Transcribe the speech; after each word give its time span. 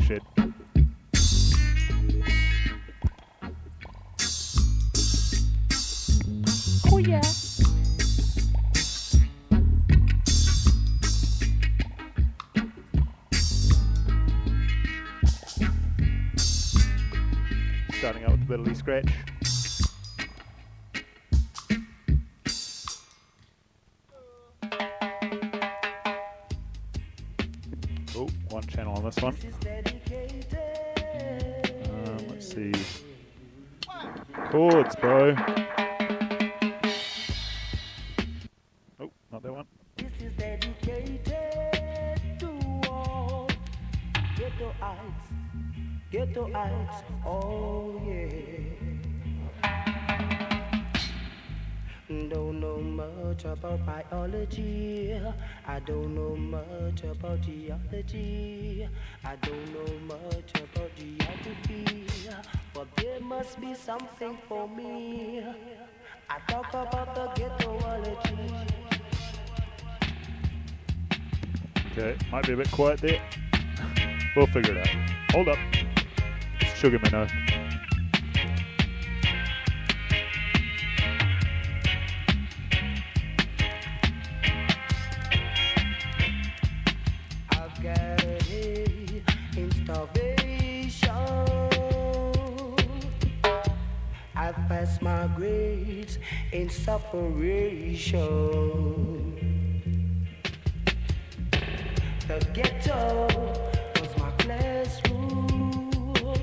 complete 0.00 0.06
shit. 0.06 0.22
Oh 6.92 6.98
yeah. 6.98 7.20
Starting 17.98 18.24
out 18.24 18.30
with 18.30 18.40
a 18.50 18.56
of 18.56 18.76
Scratch. 18.76 19.29
Chords, 34.50 34.96
bro. 34.96 35.36
Oh, 38.98 39.10
not 39.30 39.42
that 39.44 39.52
one. 39.52 39.66
This 39.96 40.10
is 40.20 40.32
dedicated 40.36 42.20
to 42.40 42.50
all 42.88 43.48
ghettoites, 44.34 45.28
ghettoites, 46.12 47.02
oh 47.24 48.02
yeah. 48.04 48.80
Don't 52.28 52.58
know 52.58 52.78
much 52.78 53.44
about 53.44 53.86
biology. 53.86 55.16
I 55.64 55.78
don't 55.78 56.12
know 56.12 56.34
much 56.34 57.04
about 57.04 57.40
geology. 57.40 58.88
I 59.24 59.36
don't 59.36 59.72
know 59.72 60.16
much 60.16 60.52
about 60.60 60.89
must 63.40 63.58
be 63.58 63.72
something 63.72 64.36
for 64.46 64.68
me. 64.68 65.42
I 66.28 66.38
talk 66.46 66.68
about 66.74 67.14
the 67.14 67.26
ghettoology. 67.40 68.66
Okay, 71.92 72.18
might 72.30 72.46
be 72.46 72.52
a 72.52 72.56
bit 72.58 72.70
quiet 72.70 73.00
there. 73.00 73.18
we'll 74.36 74.46
figure 74.48 74.76
it 74.76 74.86
out. 74.86 75.32
Hold 75.32 75.48
up. 75.48 75.58
Sugar 76.76 76.98
Minott. 76.98 77.49
I've 94.50 94.68
passed 94.68 95.00
my 95.00 95.28
grades 95.36 96.18
in 96.50 96.68
separation. 96.68 98.18
The 102.26 102.44
ghetto 102.52 103.28
was 103.94 104.16
my 104.18 104.32
classroom, 104.38 106.34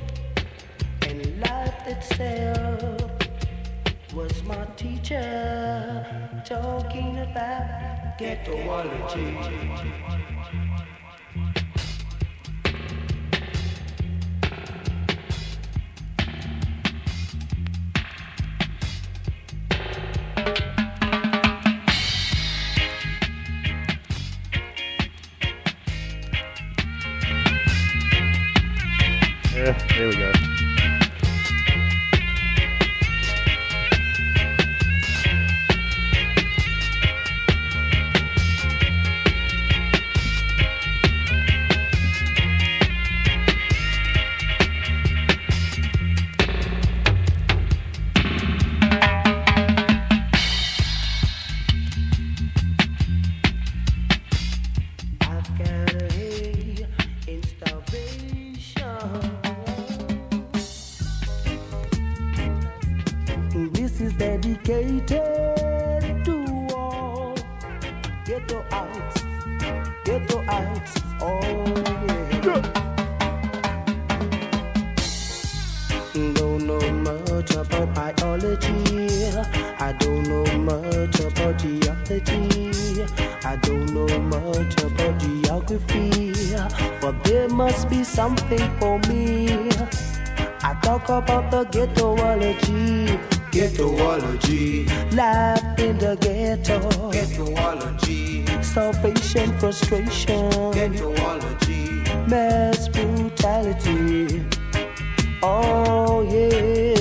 and 1.01 1.41
life 1.41 1.85
itself 1.85 3.11
was 4.13 4.41
my 4.43 4.63
teacher 4.77 6.05
talking 6.45 7.19
about 7.19 8.17
ghettoology. 8.17 10.16
Ghettoology, 97.11 98.63
Starvation, 98.63 99.57
frustration. 99.59 100.49
ghettoology, 100.73 102.03
Mass 102.29 102.87
brutality. 102.89 104.45
Oh 105.43 106.21
yeah. 106.23 106.95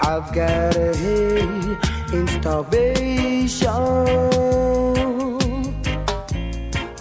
I've 0.00 0.32
got 0.34 0.76
a 0.76 0.94
hay 0.96 1.76
in 2.16 2.26
starvation. 2.28 3.70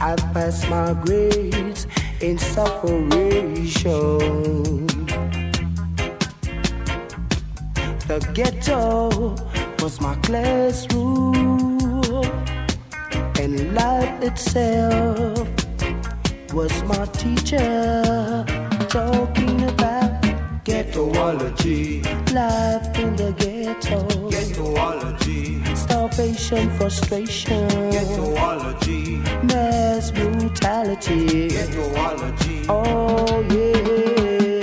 I've 0.01 0.23
passed 0.33 0.69
my 0.69 0.93
grades 0.93 1.87
in 2.21 2.37
separation. 2.37 3.89
The 8.09 8.17
ghetto 8.33 9.35
was 9.83 10.01
my 10.01 10.15
classroom, 10.23 11.77
and 13.39 13.75
life 13.75 14.23
itself 14.23 15.47
was 16.51 16.73
my 16.85 17.05
teacher 17.21 18.43
talking 18.89 19.61
about 19.61 20.23
ghettoology, 20.65 22.03
life 22.33 22.97
in 22.97 23.15
the 23.15 23.31
ghetto, 23.37 24.01
ghettoology, 24.31 25.77
starvation, 25.77 26.67
frustration, 26.79 27.69
ghettoology, 27.91 29.21
mass 29.43 30.09
brutality. 30.09 31.49
ghettoology. 31.49 32.65
Oh 32.69 33.45
yeah. 33.51 34.58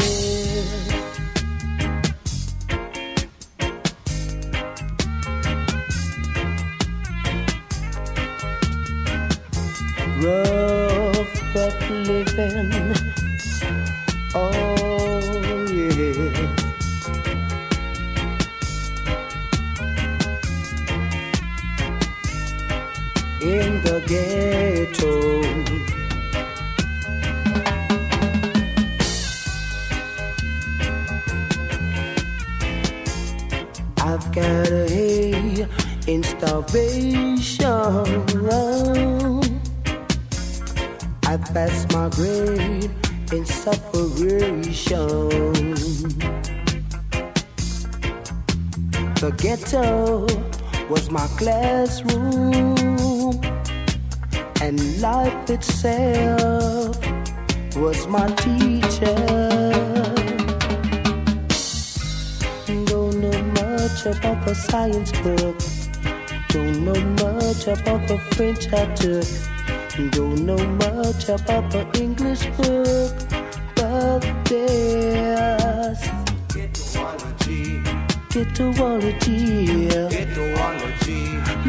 Rough 10.18 10.56
life 55.00 55.50
itself 55.50 56.96
was 57.76 58.06
my 58.06 58.26
teacher. 58.36 59.15
Don't 62.86 63.20
know 63.20 63.43
much 63.60 64.06
about 64.06 64.46
the 64.46 64.55
science 64.55 65.12
book. 65.22 65.56
Don't 66.48 66.84
know 66.84 67.00
much 67.24 67.67
about 67.67 68.08
the 68.08 68.19
French 68.34 68.72
I 68.72 68.86
took. 68.94 69.26
Don't 70.12 70.46
know 70.46 70.58
much 70.84 71.29
about 71.29 71.70
the 71.70 71.86
English 72.00 72.46
book. 72.56 73.15
But 73.74 74.20
there's 74.48 76.00
Ghettoology, 76.48 77.82
ghettoology, 78.31 79.88
ghettoology, 80.10 81.22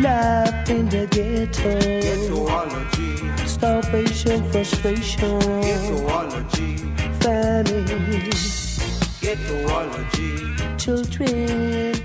life 0.03 0.69
in 0.69 0.89
the 0.89 1.07
ghetto, 1.07 1.79
ghettoology, 1.79 2.86
starvation, 3.57 4.43
frustration, 4.51 5.39
ghettoology, 5.65 6.77
famine, 7.23 7.85
ghettoology, 9.19 10.77
children 10.77 11.95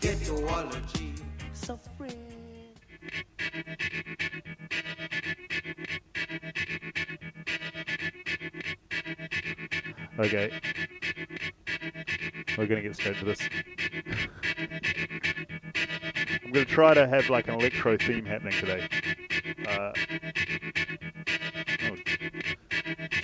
ghettoology. 0.00 1.18
suffering. 1.54 2.12
Okay. 10.18 10.60
We're 12.58 12.66
gonna 12.66 12.82
get 12.82 12.96
straight 12.96 13.16
to 13.18 13.24
this. 13.24 13.40
I'm 16.44 16.52
gonna 16.52 16.66
try 16.66 16.92
to 16.92 17.08
have 17.08 17.30
like 17.30 17.48
an 17.48 17.54
electro 17.54 17.96
theme 17.96 18.26
happening 18.26 18.52
today. 18.60 18.88
Uh, 19.66 19.92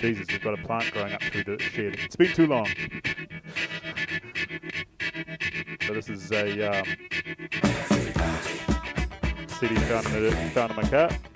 Jesus, 0.03 0.27
we've 0.27 0.43
got 0.43 0.59
a 0.59 0.61
plant 0.63 0.91
growing 0.91 1.13
up 1.13 1.23
through 1.23 1.45
the 1.45 1.63
shed. 1.63 1.95
It's 1.97 2.17
been 2.17 2.33
too 2.33 2.45
long. 2.45 2.67
so 5.87 5.93
this 5.93 6.09
is 6.09 6.29
a 6.33 6.81
um, 6.81 6.85
CD 9.47 9.75
found 9.75 10.05
in, 10.07 10.23
the, 10.23 10.51
found 10.53 10.71
in 10.71 10.91
my. 10.91 11.32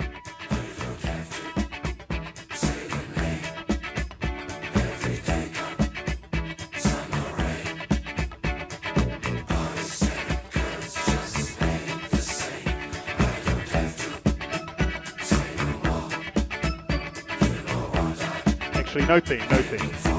No 19.08 19.22
theme, 19.22 19.40
no 19.50 19.58
theme. 19.58 20.17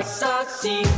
assassino. 0.00 0.97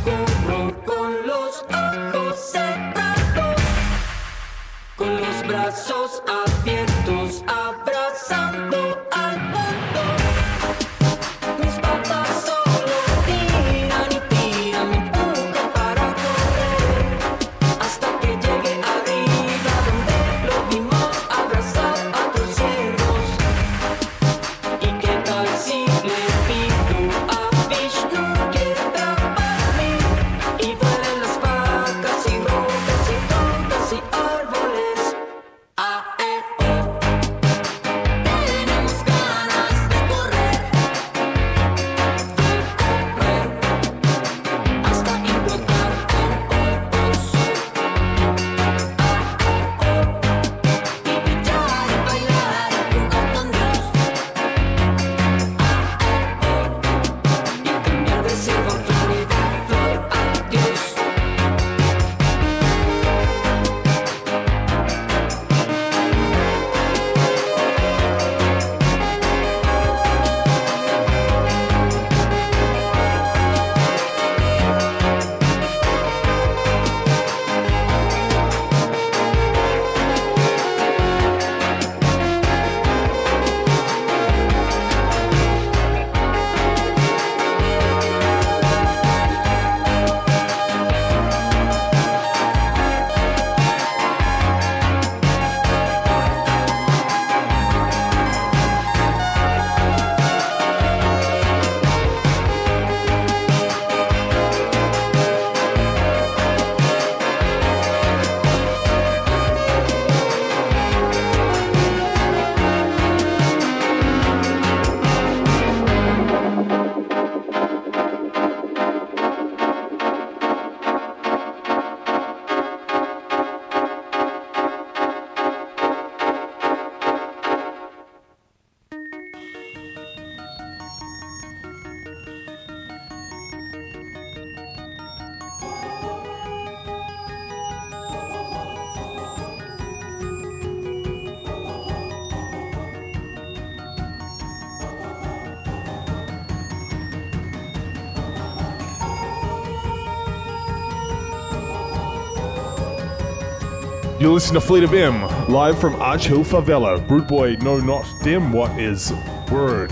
You're 154.20 154.32
listening 154.32 154.60
to 154.60 154.66
Fleet 154.66 154.84
of 154.84 154.92
M, 154.92 155.22
live 155.48 155.78
from 155.78 155.96
Arch 155.96 156.26
Hill 156.26 156.44
Favela. 156.44 157.08
Brute 157.08 157.26
boy, 157.26 157.54
no, 157.62 157.78
not 157.78 158.04
dim. 158.22 158.52
What 158.52 158.78
is 158.78 159.14
word? 159.50 159.90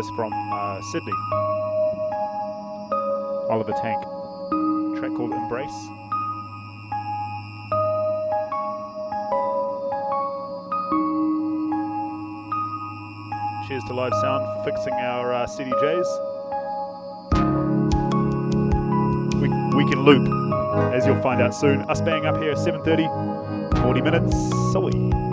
Guy's 0.00 0.10
from 0.10 0.32
uh, 0.52 0.80
Sydney. 0.92 1.12
Oliver 3.50 3.72
Tank. 3.72 4.00
Track 4.98 5.12
called 5.16 5.32
Embrace. 5.32 5.88
Cheers 13.66 13.82
to 13.88 13.94
Live 13.94 14.12
Sound 14.20 14.44
for 14.44 14.70
fixing 14.70 14.94
our 14.94 15.34
uh, 15.34 15.46
CDJs. 15.46 16.06
We, 19.34 19.48
we 19.76 19.90
can 19.90 20.04
loop, 20.04 20.94
as 20.94 21.06
you'll 21.06 21.22
find 21.22 21.40
out 21.40 21.54
soon. 21.54 21.82
Us 21.82 22.00
bang 22.00 22.24
up 22.24 22.40
here 22.40 22.52
at 22.52 22.58
7.30, 22.58 23.82
40 23.82 24.00
minutes. 24.00 24.36
Soy. 24.72 25.27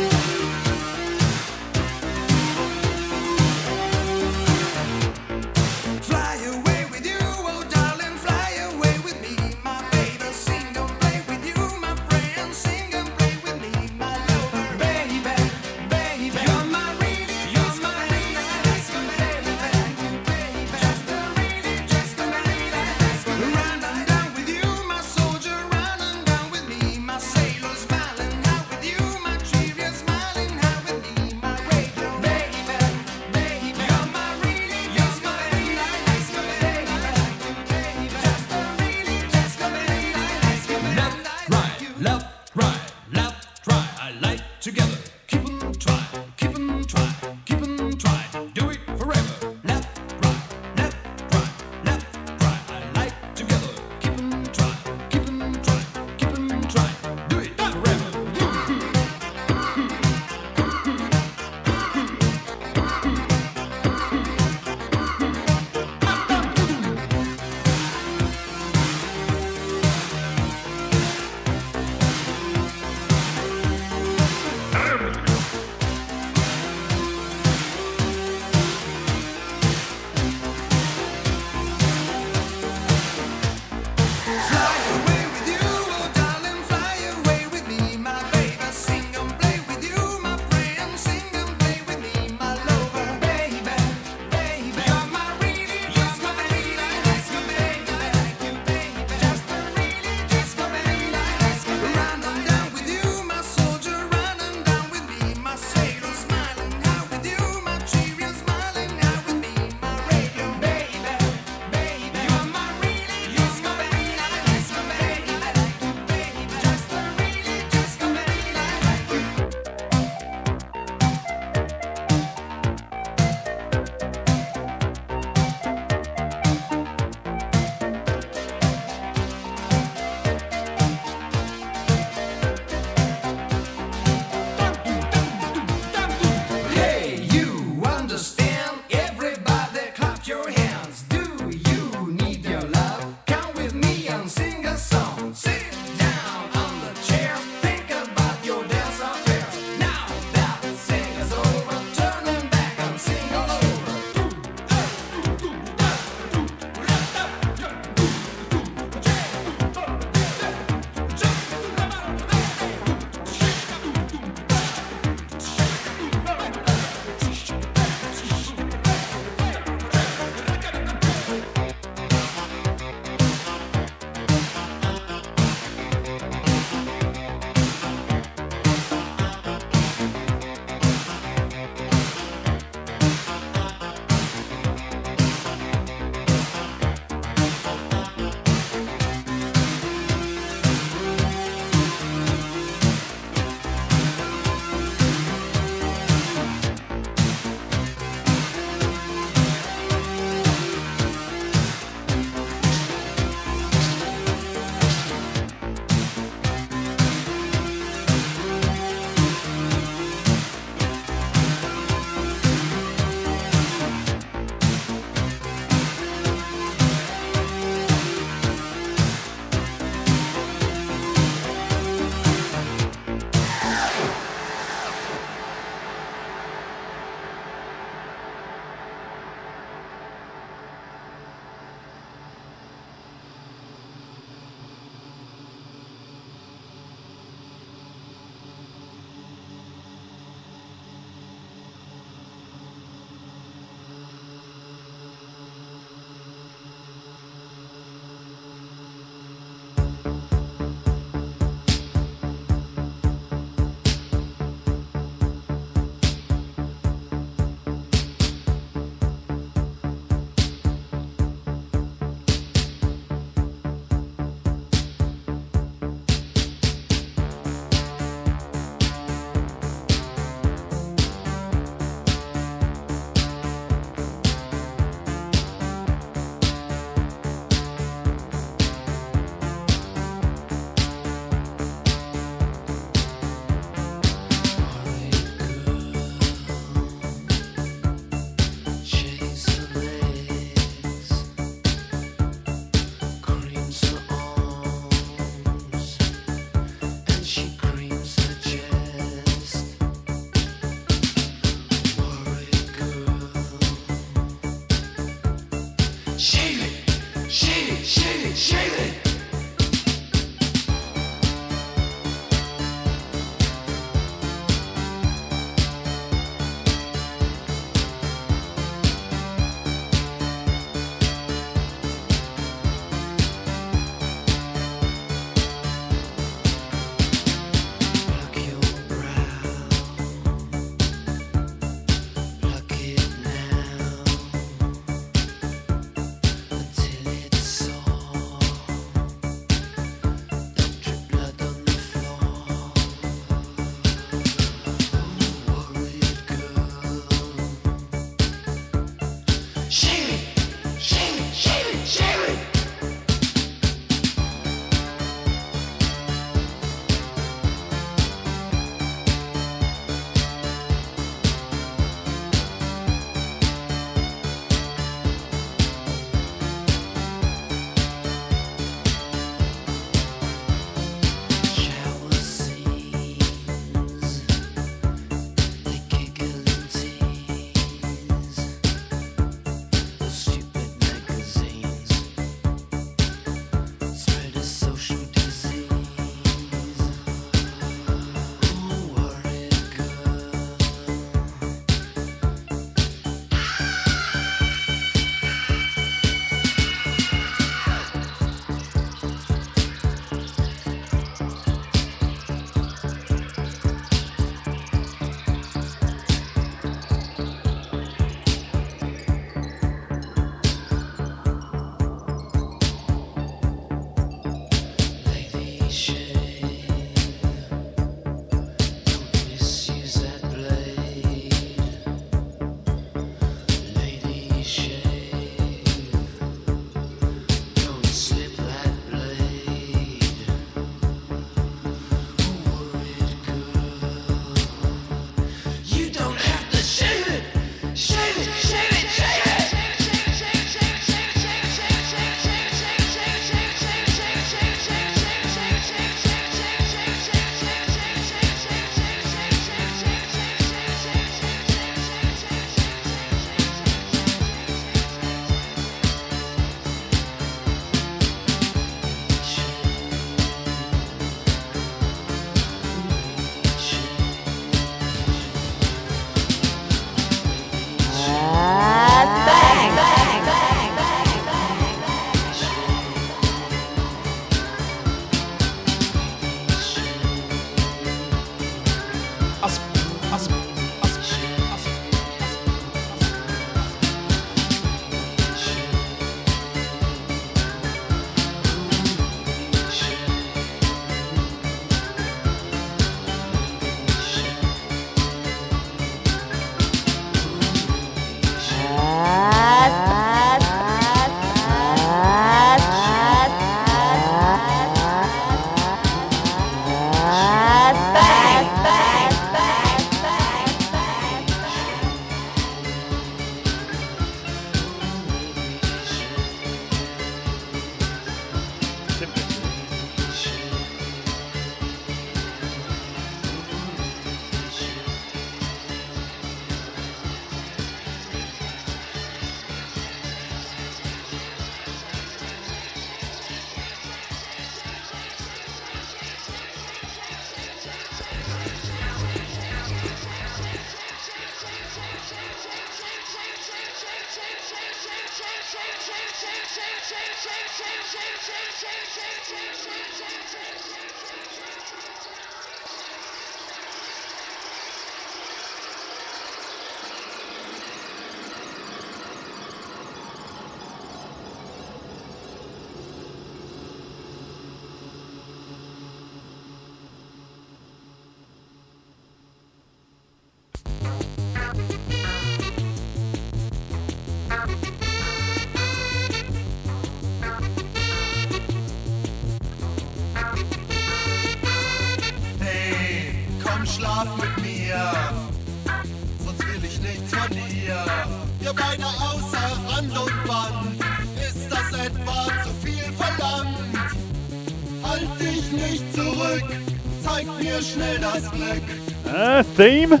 Mir 599.20 599.44
Theme? 599.56 600.00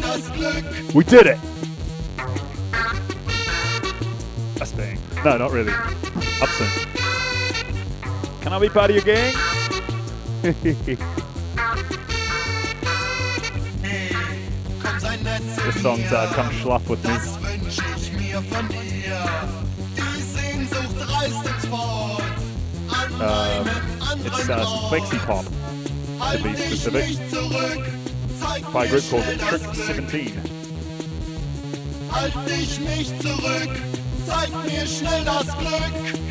das 0.00 0.32
Glück. 0.32 0.64
we 0.94 1.04
did 1.04 1.26
it. 1.26 1.38
That's 4.56 4.72
bang. 4.72 4.98
No, 5.24 5.36
not 5.36 5.50
really. 5.52 5.72
Up 6.40 6.48
soon. 6.50 6.68
Can 8.42 8.52
I 8.52 8.58
be 8.60 8.68
part 8.68 8.90
of 8.90 8.96
your 8.96 9.04
gang? 9.04 9.34
Hey, 13.82 14.10
komm, 14.82 15.00
sei 15.00 15.16
nett 15.22 15.42
zu 15.54 15.62
This 15.62 15.82
song's 15.82 16.12
uh. 16.12 16.32
Come 16.34 16.52
Schlaf 16.52 16.88
With 16.88 17.02
Me. 17.04 17.12
Das 17.12 17.38
it's 24.26 24.48
uh, 24.48 24.64
some 24.64 24.78
Flexi 24.88 25.18
Pop, 25.26 25.44
to 25.44 26.42
be 26.42 26.54
specific, 26.54 27.18
by 28.72 28.86
a 28.86 28.88
group 28.88 29.04
called 29.10 29.24
Trick 29.38 29.74
17. 29.74 30.40
Halt 32.10 32.34
dich 32.48 32.80
nicht 32.80 33.22
zurück, 33.22 33.70
zeig 34.26 34.50
mir 34.64 34.86
schnell 34.86 35.24
das 35.24 35.46
Glück. 35.58 36.23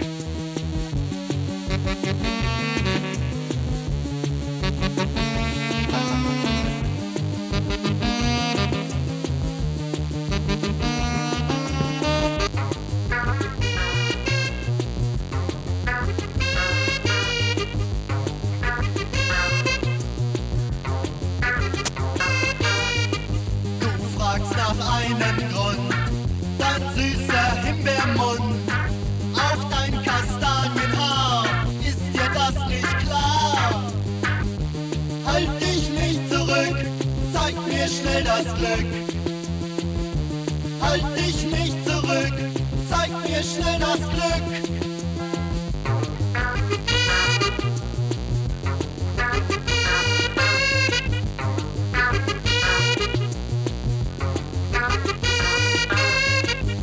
Das 38.44 38.56
Glück. 38.56 38.86
Halt 40.82 41.04
dich 41.18 41.44
nicht 41.46 41.86
zurück, 41.86 42.34
zeig 42.90 43.10
mir 43.24 43.44
schnell 43.44 43.80
das 43.80 43.98
Glück. 43.98 44.44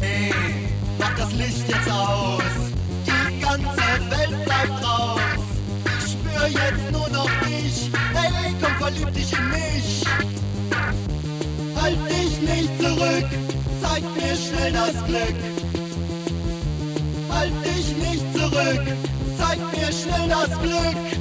Hey, 0.01 0.33
mach 0.99 1.17
das 1.17 1.33
Licht 1.33 1.71
Zeig 13.91 14.05
mir 14.15 14.37
schnell 14.37 14.73
das 14.73 15.05
Glück. 15.05 15.35
Halt 17.29 17.53
dich 17.65 17.97
nicht 17.97 18.25
zurück. 18.33 18.83
Zeig 19.37 19.59
mir 19.59 19.93
schnell 19.93 20.29
das 20.29 20.61
Glück. 20.61 21.20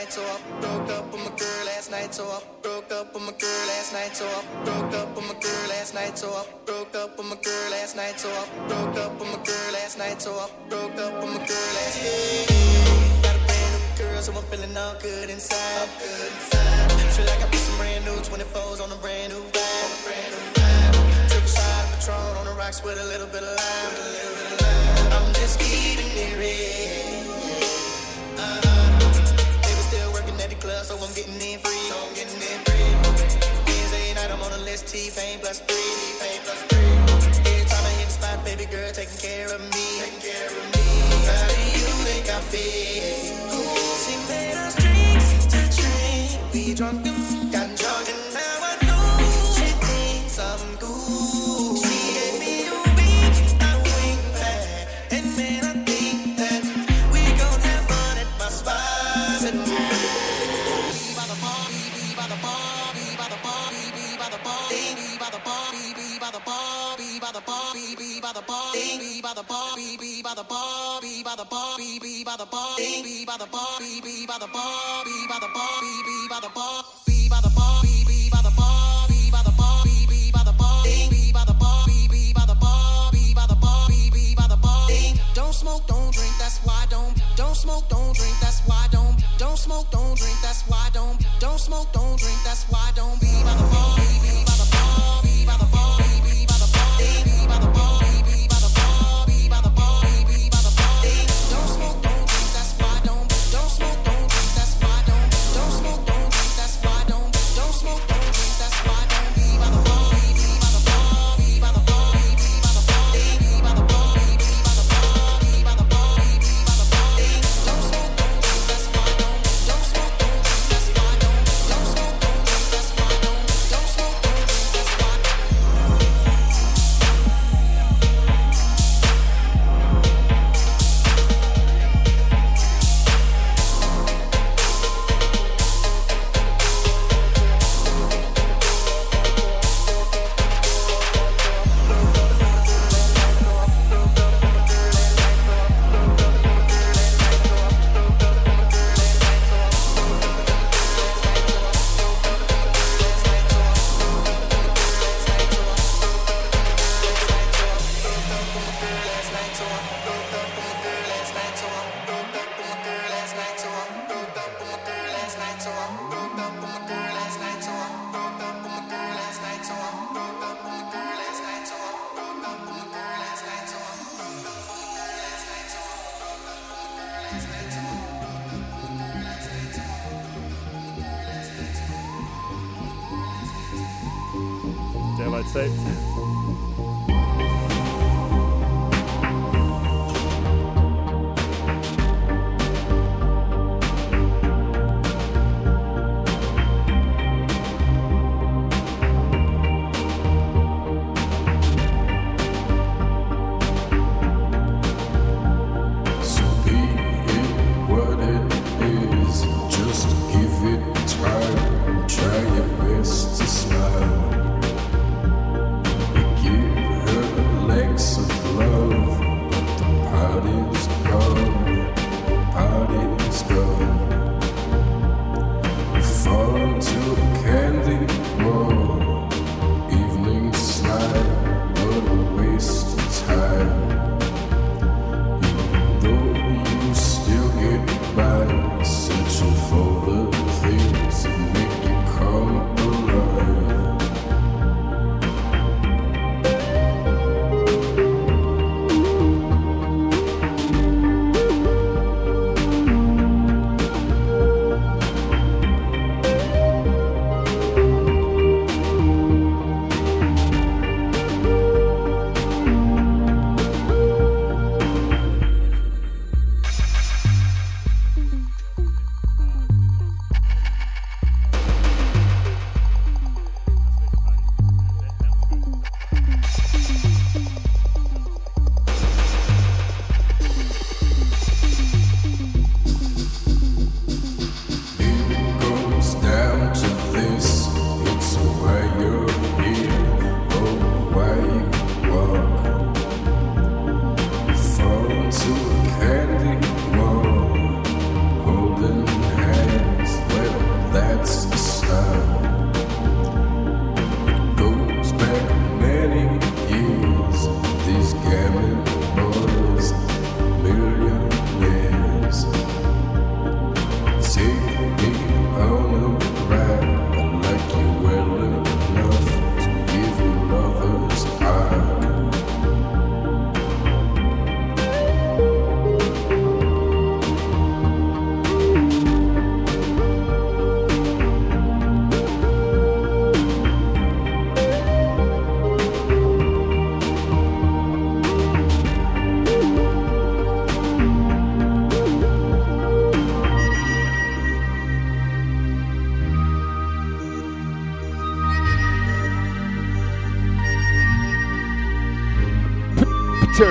Night, 0.00 0.12
so 0.12 0.22
I 0.22 0.60
broke 0.60 0.90
up 0.90 1.12
with 1.12 1.20
my 1.20 1.30
girl 1.36 1.64
last 1.66 1.90
night, 1.90 2.14
so 2.14 2.24
I 2.24 2.40
broke 2.62 2.90
up 2.90 3.12
with 3.12 3.22
my 3.22 3.32
girl 3.32 3.66
last 3.68 3.92
night, 3.92 4.16
so 4.16 4.26
I 4.26 4.64
broke 4.64 4.94
up 4.94 5.14
with 5.14 5.26
my 5.26 5.34
girl 5.34 5.68
last 5.68 5.94
night, 5.94 6.16
so 6.18 6.28
I 6.32 6.44
broke 6.64 6.94
up 6.94 7.18
with 7.18 7.26
my 7.26 7.36
girl 7.36 7.70
last 7.70 7.96
night, 7.96 8.18
so 8.18 8.30
I 8.30 8.68
broke 8.68 8.96
up 8.96 9.12
with 9.20 9.28
my 9.28 9.44
girl 9.44 9.72
last 9.72 9.98
night, 9.98 10.22
so 10.22 10.30
I 10.32 10.48
broke 10.70 10.96
up 10.96 11.12
with 11.20 11.30
my 11.36 11.42
girl 11.44 11.70
last 11.78 11.96
night. 12.00 12.48
Got 13.24 13.36
a 13.36 13.42
brand 13.44 13.72
new 13.76 13.98
girl, 14.00 14.22
so 14.22 14.32
I'm 14.32 14.44
feeling 14.44 14.76
all 14.76 14.94
good 15.02 15.28
inside. 15.28 15.88
Feel 17.14 17.26
like 17.26 17.42
I 17.44 17.48
put 17.52 17.60
some 17.60 17.76
brand 17.76 18.04
new 18.06 18.16
24s 18.24 18.80
on 18.80 18.92
a 18.92 18.96
brand 19.04 19.34
new 19.34 19.42
vibe. 19.52 20.00
New 20.32 20.44
vibe. 20.56 21.28
Took 21.28 21.44
a 21.44 21.52
shot 21.56 21.84
of 21.84 21.90
Patron 21.92 22.36
on 22.40 22.44
the 22.46 22.54
rocks 22.54 22.80
a. 22.80 22.84
With 22.86 22.98
a 22.98 23.06
little 23.12 23.26
bit 23.28 23.42
of 23.42 23.52
lime. 23.52 25.12
I'm 25.12 25.28
just 25.34 25.60
getting 25.60 26.08
near 26.14 26.40
it 26.40 27.19
club, 30.60 30.84
so 30.84 30.94
I'm 30.94 31.12
getting 31.14 31.40
in 31.40 31.58
free. 31.58 31.84
So 31.88 31.96
I'm 31.96 32.14
getting 32.14 32.36
in 32.36 32.60
free. 32.68 32.88
Wednesday 33.66 34.14
night, 34.14 34.30
I'm 34.30 34.40
on 34.42 34.52
the 34.52 34.58
list. 34.58 34.88
T-Pain 34.88 35.40
plus 35.40 35.60
three. 35.60 35.76
T-Pain 35.76 36.40
plus 36.44 36.60
three. 36.68 36.92
Every 37.48 37.66
time 37.66 37.84
I 37.84 37.92
hit 37.98 38.06
the 38.06 38.16
spot, 38.20 38.44
baby 38.44 38.66
girl 38.66 38.92
taking 38.92 39.18
care 39.18 39.48
of 39.48 39.60
me. 39.60 39.86
Taking 40.04 40.20
care 40.20 40.46
of 40.46 40.64
me. 40.76 40.86
How 41.26 41.48
do 41.48 41.56
you 41.74 41.88
think 42.04 42.28
I 42.28 42.40
feel? 42.52 43.40
Us 44.60 44.74
drinks 44.76 45.46
to 45.52 45.60
drink. 45.80 46.52
We 46.52 46.74
drunk 46.74 47.06
and 47.06 47.19
Don't 85.34 85.52
smoke, 85.54 85.86
don't 85.86 86.12
drink, 86.14 86.32
that's 86.38 86.58
why 86.58 86.86
don't. 86.90 87.14
Don't 87.36 87.54
smoke, 87.54 87.88
don't 87.88 88.14
drink, 88.16 88.34
that's 88.40 88.60
why 88.66 88.86
don't. 88.92 89.16
Don't 89.38 89.56
smoke, 89.56 89.90
don't 89.90 90.16
drink, 90.16 90.36
that's 90.42 90.62
why 90.68 90.90
don't. 90.92 91.18
Don't 91.38 91.58
smoke, 91.58 91.92
don't 91.92 92.18
drink, 92.18 92.38
that's 92.44 92.64
why 92.70 92.90
don't. 92.94 93.20
Be 93.20 93.26
by 93.44 93.54
the 93.54 93.64
bar, 93.70 93.96
be 93.96 94.06
be 94.22 94.44
by 94.44 94.54
the 94.58 94.68
bar, 94.72 95.22
be 95.22 95.46
by 95.46 95.56
the 95.56 95.66
bar, 95.72 96.09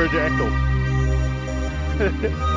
Pterodactyl. 0.10 0.50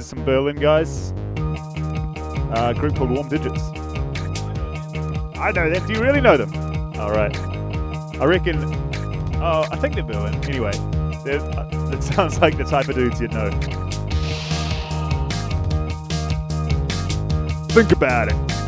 Are 0.00 0.02
some 0.02 0.24
Berlin 0.24 0.56
guys. 0.56 1.12
Uh, 2.56 2.72
group 2.72 2.96
called 2.96 3.10
Warm 3.10 3.28
Digits. 3.28 3.60
I 5.36 5.52
know 5.54 5.68
them. 5.68 5.86
Do 5.86 5.92
you 5.92 6.00
really 6.00 6.22
know 6.22 6.38
them? 6.38 6.54
All 6.98 7.10
right. 7.10 7.36
I 8.18 8.24
reckon. 8.24 8.56
Oh, 9.42 9.66
I 9.70 9.76
think 9.76 9.96
they're 9.96 10.02
Berlin. 10.02 10.34
Anyway, 10.46 10.72
they're, 11.22 11.40
uh, 11.40 11.90
it 11.92 12.02
sounds 12.14 12.40
like 12.40 12.56
the 12.56 12.64
type 12.64 12.88
of 12.88 12.94
dudes 12.94 13.20
you'd 13.20 13.34
know. 13.34 13.50
Think 17.68 17.92
about 17.92 18.28
it. 18.28 18.59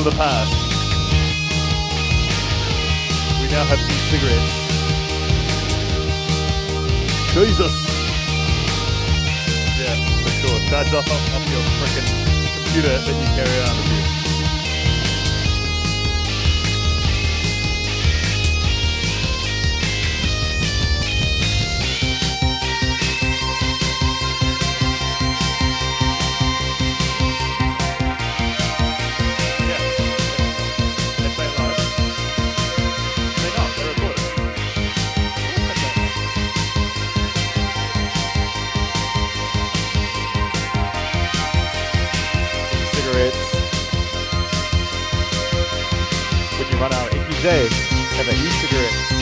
Of 0.00 0.04
the 0.04 0.18
past. 0.18 0.52
We 3.40 3.48
now 3.48 3.64
have 3.64 3.78
e-cigarettes. 3.78 4.56
Jesus. 7.34 7.74
Yeah, 9.76 9.96
for 10.22 10.30
sure. 10.40 10.58
Charge 10.70 10.94
off, 10.94 11.10
off 11.10 11.50
your 11.50 11.64
freaking 11.76 12.08
computer 12.54 12.88
that 12.88 13.06
you 13.08 13.28
carry 13.36 13.58
around 13.58 13.76
with 13.76 13.92
you. 13.92 13.99
Run 46.80 46.94
out 46.94 47.12
of 47.12 47.12
EPJ, 47.12 47.68
have 48.16 48.26
an 48.26 48.34
e-cigarette. 48.36 49.19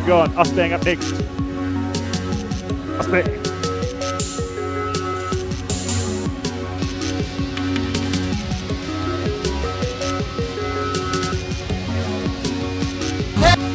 I'm 0.00 0.06
gone. 0.06 0.34
Mustang 0.34 0.72
up 0.72 0.82
next. 0.82 1.12
Mustang. 2.96 3.24
Mustang. 13.36 13.70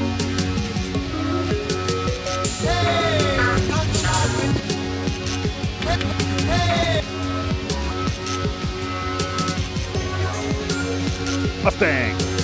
Mustang. 11.63 12.34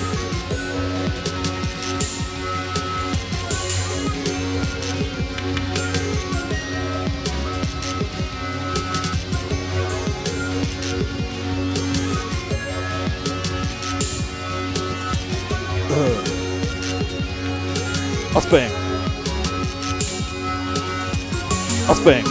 Mustang. 22.04 22.24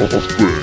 Mustang. 0.00 0.55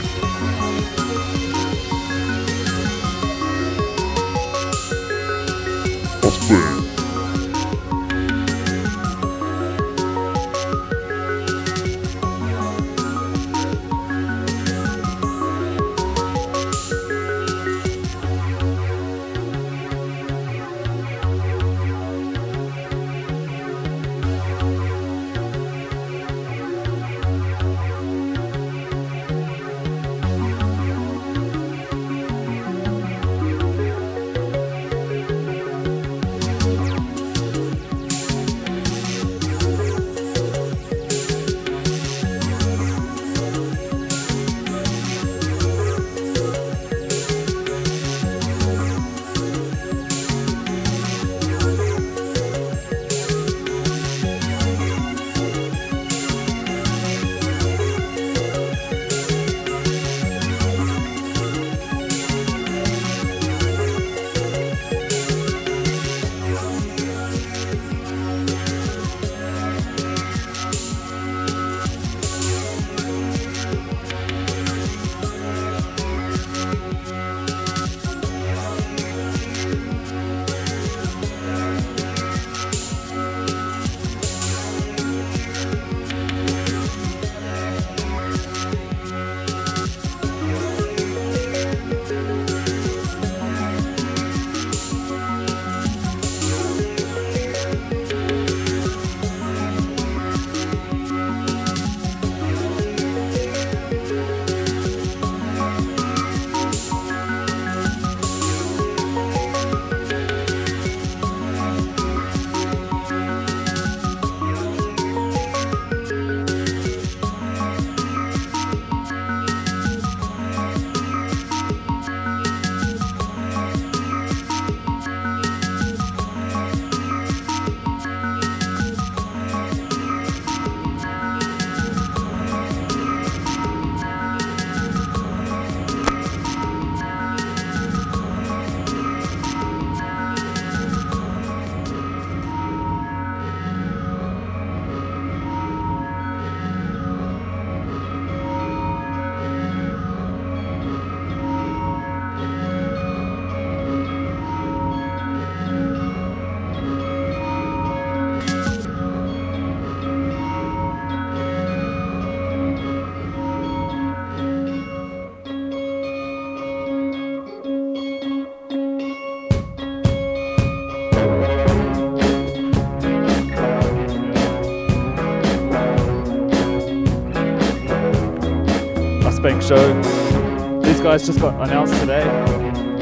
Show. 179.68 180.82
These 180.82 181.00
guys 181.00 181.26
just 181.26 181.40
got 181.40 181.56
announced 181.66 181.98
today. 182.02 182.24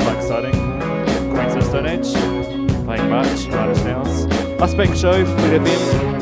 Quite 0.03 0.18
exciting. 0.18 0.53
Queens 1.32 1.55
of 1.55 1.64
Stone 1.64 1.88
Age. 1.88 2.14
Playing 2.86 3.09
March, 3.09 3.47
March 3.47 3.78
Nails. 3.84 4.28
Mustang 4.59 4.93
show, 4.95 5.26
Fleet 5.26 5.62
FM. 5.62 6.11